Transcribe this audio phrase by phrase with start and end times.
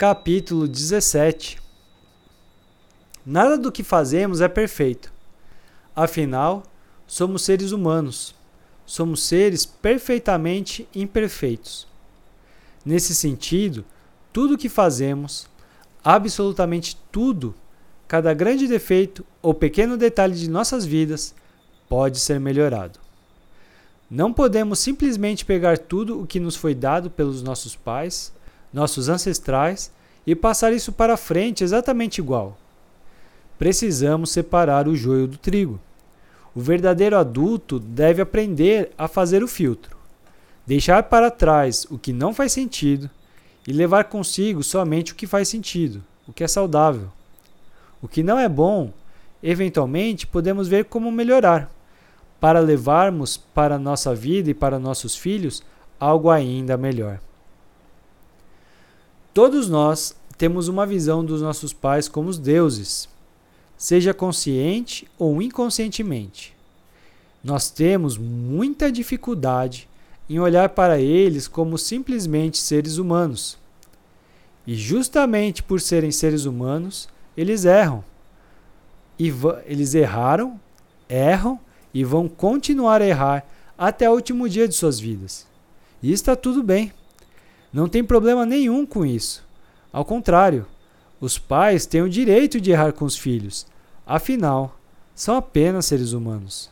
[0.00, 1.60] Capítulo 17
[3.26, 5.12] Nada do que fazemos é perfeito.
[5.94, 6.62] Afinal,
[7.06, 8.34] somos seres humanos.
[8.86, 11.86] Somos seres perfeitamente imperfeitos.
[12.82, 13.84] Nesse sentido,
[14.32, 15.46] tudo o que fazemos,
[16.02, 17.54] absolutamente tudo,
[18.08, 21.34] cada grande defeito ou pequeno detalhe de nossas vidas,
[21.90, 22.98] pode ser melhorado.
[24.10, 28.32] Não podemos simplesmente pegar tudo o que nos foi dado pelos nossos pais,
[28.72, 29.92] nossos ancestrais,
[30.26, 32.56] e passar isso para frente exatamente igual.
[33.58, 35.80] Precisamos separar o joio do trigo.
[36.54, 39.96] O verdadeiro adulto deve aprender a fazer o filtro,
[40.66, 43.08] deixar para trás o que não faz sentido
[43.66, 47.08] e levar consigo somente o que faz sentido, o que é saudável.
[48.02, 48.92] O que não é bom,
[49.42, 51.70] eventualmente podemos ver como melhorar,
[52.40, 55.62] para levarmos para nossa vida e para nossos filhos
[55.98, 57.20] algo ainda melhor.
[59.32, 63.08] Todos nós temos uma visão dos nossos pais como os deuses,
[63.76, 66.56] seja consciente ou inconscientemente.
[67.42, 69.88] Nós temos muita dificuldade
[70.28, 73.56] em olhar para eles como simplesmente seres humanos.
[74.66, 78.04] E justamente por serem seres humanos, eles erram.
[79.18, 79.32] E
[79.64, 80.60] eles erraram,
[81.08, 81.58] erram
[81.94, 83.46] e vão continuar a errar
[83.76, 85.46] até o último dia de suas vidas.
[86.02, 86.92] E está tudo bem.
[87.72, 89.44] Não tem problema nenhum com isso.
[89.92, 90.66] Ao contrário,
[91.20, 93.66] os pais têm o direito de errar com os filhos,
[94.06, 94.76] afinal,
[95.14, 96.70] são apenas seres humanos.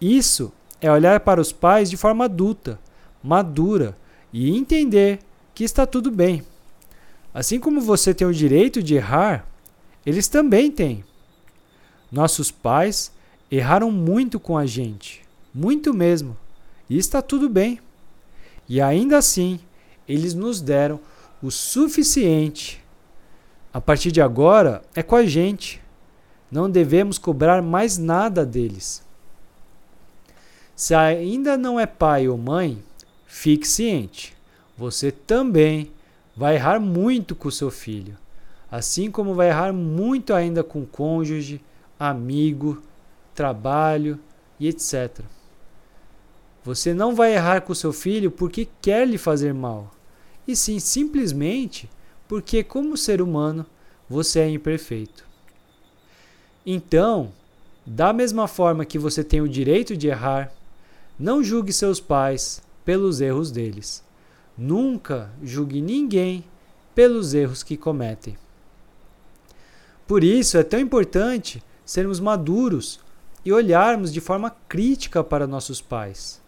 [0.00, 2.78] Isso é olhar para os pais de forma adulta,
[3.22, 3.96] madura
[4.32, 5.20] e entender
[5.54, 6.42] que está tudo bem.
[7.32, 9.46] Assim como você tem o direito de errar,
[10.04, 11.04] eles também têm.
[12.10, 13.12] Nossos pais
[13.50, 15.22] erraram muito com a gente,
[15.54, 16.36] muito mesmo,
[16.88, 17.78] e está tudo bem.
[18.68, 19.60] E ainda assim,
[20.10, 20.98] eles nos deram
[21.40, 22.82] o suficiente.
[23.72, 25.80] A partir de agora é com a gente.
[26.50, 29.04] Não devemos cobrar mais nada deles.
[30.74, 32.82] Se ainda não é pai ou mãe,
[33.24, 34.36] fique ciente.
[34.76, 35.92] Você também
[36.36, 38.16] vai errar muito com seu filho,
[38.70, 41.60] assim como vai errar muito ainda com cônjuge,
[41.98, 42.82] amigo,
[43.34, 44.18] trabalho
[44.58, 45.20] e etc.
[46.64, 49.92] Você não vai errar com seu filho porque quer lhe fazer mal
[50.50, 51.88] e sim simplesmente
[52.28, 53.66] porque, como ser humano,
[54.08, 55.24] você é imperfeito.
[56.64, 57.32] Então,
[57.86, 60.52] da mesma forma que você tem o direito de errar,
[61.18, 64.04] não julgue seus pais pelos erros deles.
[64.56, 66.44] Nunca julgue ninguém
[66.94, 68.36] pelos erros que cometem.
[70.06, 73.00] Por isso é tão importante sermos maduros
[73.44, 76.39] e olharmos de forma crítica para nossos pais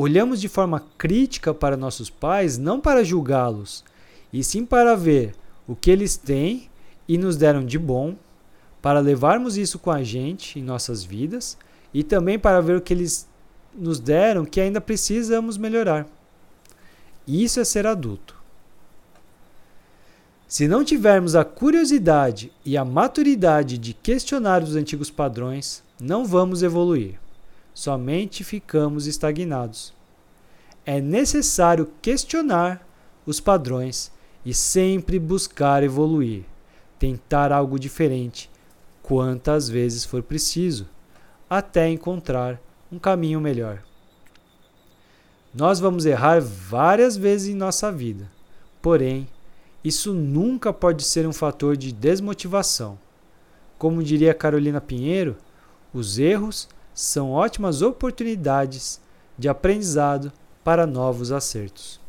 [0.00, 3.84] olhamos de forma crítica para nossos pais não para julgá-los,
[4.32, 5.34] e sim para ver
[5.66, 6.70] o que eles têm
[7.08, 8.14] e nos deram de bom,
[8.80, 11.58] para levarmos isso com a gente em nossas vidas
[11.92, 13.26] e também para ver o que eles
[13.74, 16.06] nos deram que ainda precisamos melhorar.
[17.26, 18.36] Isso é ser adulto.
[20.46, 26.62] Se não tivermos a curiosidade e a maturidade de questionar os antigos padrões, não vamos
[26.62, 27.18] evoluir
[27.78, 29.94] somente ficamos estagnados.
[30.84, 32.84] É necessário questionar
[33.24, 34.10] os padrões
[34.44, 36.42] e sempre buscar evoluir,
[36.98, 38.50] tentar algo diferente,
[39.00, 40.88] quantas vezes for preciso,
[41.48, 43.80] até encontrar um caminho melhor.
[45.54, 48.28] Nós vamos errar várias vezes em nossa vida,
[48.82, 49.28] porém,
[49.84, 52.98] isso nunca pode ser um fator de desmotivação.
[53.78, 55.36] Como diria Carolina Pinheiro,
[55.94, 59.00] os erros são ótimas oportunidades
[59.38, 60.32] de aprendizado
[60.64, 62.00] para novos acertos.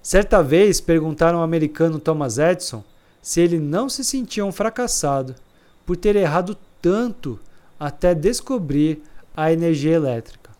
[0.00, 2.82] Certa vez perguntaram ao americano Thomas Edison
[3.20, 5.34] se ele não se sentia um fracassado
[5.84, 7.38] por ter errado tanto
[7.78, 9.02] até descobrir
[9.36, 10.50] a energia elétrica.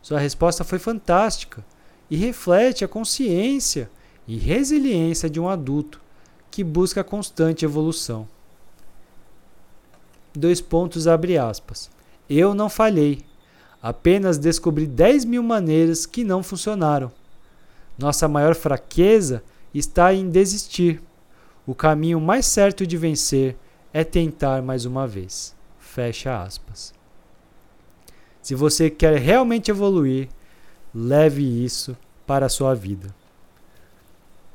[0.00, 1.62] Sua resposta foi fantástica
[2.10, 3.90] e reflete a consciência
[4.26, 6.00] e resiliência de um adulto
[6.50, 8.26] que busca constante evolução
[10.36, 11.90] dois pontos abre aspas.
[12.28, 13.24] Eu não falhei.
[13.82, 17.12] Apenas descobri 10 mil maneiras que não funcionaram.
[17.98, 19.42] Nossa maior fraqueza
[19.72, 21.02] está em desistir.
[21.66, 23.56] O caminho mais certo de vencer
[23.92, 25.54] é tentar mais uma vez.
[25.78, 26.92] Fecha aspas.
[28.42, 30.28] Se você quer realmente evoluir,
[30.94, 31.96] leve isso
[32.26, 33.14] para a sua vida.